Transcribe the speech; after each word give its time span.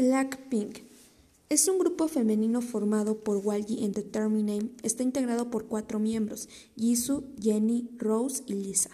Blackpink 0.00 0.78
es 1.50 1.68
un 1.68 1.78
grupo 1.78 2.08
femenino 2.08 2.62
formado 2.62 3.22
por 3.22 3.36
Walji 3.36 3.84
Entertainment. 3.84 4.82
Está 4.82 5.02
integrado 5.02 5.50
por 5.50 5.66
cuatro 5.66 5.98
miembros: 5.98 6.48
Jisoo, 6.74 7.24
Jennie, 7.38 7.90
Rose 7.98 8.42
y 8.46 8.54
Lisa. 8.54 8.88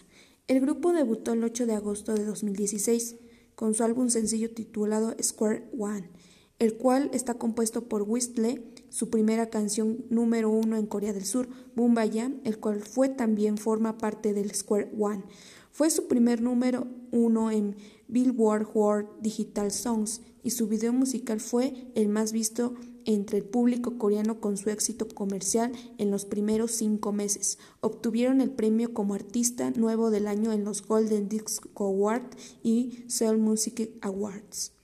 El 0.48 0.61
grupo 0.61 0.92
debutó 0.92 1.34
el 1.34 1.45
8 1.45 1.66
de 1.66 1.74
agosto 1.74 2.12
de 2.12 2.24
2016 2.24 3.14
con 3.54 3.72
su 3.74 3.84
álbum 3.84 4.08
sencillo 4.08 4.50
titulado 4.50 5.14
Square 5.22 5.71
One, 5.79 6.11
el 6.59 6.77
cual 6.77 7.11
está 7.12 7.34
compuesto 7.34 7.89
por 7.89 8.02
Whistle, 8.02 8.62
su 8.89 9.11
primera 9.11 9.50
canción 9.50 10.04
número 10.09 10.50
uno 10.50 10.77
en 10.77 10.86
Corea 10.86 11.12
del 11.12 11.27
Sur, 11.27 11.48
Bumbayam, 11.75 12.40
el 12.45 12.59
cual 12.59 12.80
fue 12.80 13.09
también 13.09 13.59
forma 13.59 13.98
parte 13.98 14.32
del 14.32 14.54
Square 14.54 14.93
One. 14.98 15.25
Fue 15.71 15.90
su 15.90 16.08
primer 16.08 16.40
número 16.40 16.86
uno 17.11 17.50
en 17.50 17.77
Billboard 18.08 18.68
World 18.72 19.08
Digital 19.21 19.71
Songs 19.71 20.22
y 20.43 20.50
su 20.50 20.68
video 20.68 20.93
musical 20.93 21.40
fue 21.40 21.90
el 21.95 22.08
más 22.08 22.32
visto 22.32 22.75
entre 23.04 23.39
el 23.39 23.45
público 23.45 23.98
coreano 23.98 24.40
con 24.40 24.57
su 24.57 24.70
éxito 24.70 25.07
comercial 25.09 25.73
en 25.98 26.11
los 26.11 26.25
primeros 26.25 26.73
cinco 26.73 27.12
meses. 27.12 27.59
Obtuvieron 27.81 28.40
el 28.40 28.50
premio 28.50 28.95
como 28.95 29.14
artista 29.14 29.70
nuevo 29.73 30.11
del 30.11 30.26
año 30.26 30.53
en 30.53 30.64
los 30.64 30.86
Golden 30.86 31.29
Disc 31.29 31.67
Awards 31.75 32.36
y 32.62 33.05
Seoul 33.09 33.39
Music 33.39 33.91
Awards. 34.00 34.75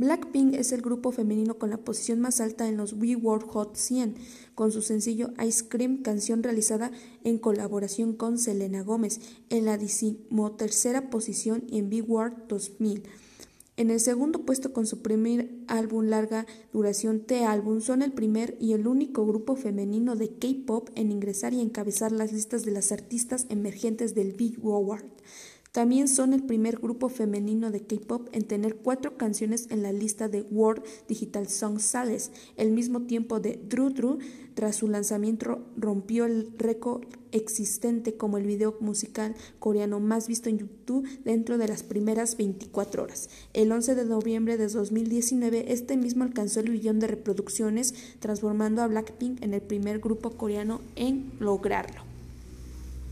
Blackpink 0.00 0.54
es 0.54 0.72
el 0.72 0.80
grupo 0.80 1.12
femenino 1.12 1.58
con 1.58 1.68
la 1.68 1.76
posición 1.76 2.20
más 2.20 2.40
alta 2.40 2.66
en 2.66 2.78
los 2.78 2.98
Billboard 2.98 3.44
Hot 3.48 3.76
100, 3.76 4.14
con 4.54 4.72
su 4.72 4.80
sencillo 4.80 5.28
Ice 5.46 5.68
Cream, 5.68 5.98
canción 5.98 6.42
realizada 6.42 6.90
en 7.22 7.36
colaboración 7.36 8.14
con 8.14 8.38
Selena 8.38 8.82
Gómez, 8.82 9.20
en 9.50 9.66
la 9.66 9.76
decimotercera 9.76 11.10
posición 11.10 11.64
en 11.70 11.90
Billboard 11.90 12.48
2000. 12.48 13.02
En 13.76 13.90
el 13.90 14.00
segundo 14.00 14.46
puesto 14.46 14.72
con 14.72 14.86
su 14.86 15.02
primer 15.02 15.50
álbum 15.66 16.06
larga 16.06 16.46
duración 16.72 17.20
T-Album, 17.20 17.82
son 17.82 18.00
el 18.00 18.12
primer 18.12 18.56
y 18.58 18.72
el 18.72 18.86
único 18.86 19.26
grupo 19.26 19.54
femenino 19.54 20.16
de 20.16 20.30
K-pop 20.30 20.88
en 20.94 21.12
ingresar 21.12 21.52
y 21.52 21.60
encabezar 21.60 22.10
las 22.10 22.32
listas 22.32 22.64
de 22.64 22.70
las 22.70 22.90
artistas 22.90 23.44
emergentes 23.50 24.14
del 24.14 24.32
Billboard. 24.32 25.04
También 25.72 26.08
son 26.08 26.32
el 26.32 26.42
primer 26.42 26.78
grupo 26.78 27.08
femenino 27.08 27.70
de 27.70 27.82
K-pop 27.82 28.28
en 28.32 28.42
tener 28.42 28.74
cuatro 28.74 29.16
canciones 29.16 29.68
en 29.70 29.84
la 29.84 29.92
lista 29.92 30.28
de 30.28 30.42
World 30.50 30.82
Digital 31.06 31.48
Song 31.48 31.78
Sales. 31.78 32.32
El 32.56 32.72
mismo 32.72 33.02
tiempo 33.02 33.38
de 33.38 33.60
Drew 33.68 33.90
Drew, 33.90 34.18
tras 34.54 34.74
su 34.76 34.88
lanzamiento, 34.88 35.64
rompió 35.76 36.24
el 36.24 36.52
récord 36.58 37.04
existente 37.30 38.16
como 38.16 38.36
el 38.36 38.46
video 38.46 38.76
musical 38.80 39.36
coreano 39.60 40.00
más 40.00 40.26
visto 40.26 40.48
en 40.48 40.58
YouTube 40.58 41.08
dentro 41.24 41.56
de 41.56 41.68
las 41.68 41.84
primeras 41.84 42.36
24 42.36 43.04
horas. 43.04 43.30
El 43.52 43.70
11 43.70 43.94
de 43.94 44.04
noviembre 44.04 44.56
de 44.56 44.66
2019, 44.66 45.72
este 45.72 45.96
mismo 45.96 46.24
alcanzó 46.24 46.58
el 46.58 46.70
billón 46.70 46.98
de 46.98 47.06
reproducciones, 47.06 47.94
transformando 48.18 48.82
a 48.82 48.88
Blackpink 48.88 49.40
en 49.44 49.54
el 49.54 49.62
primer 49.62 50.00
grupo 50.00 50.30
coreano 50.32 50.80
en 50.96 51.30
lograrlo. 51.38 52.09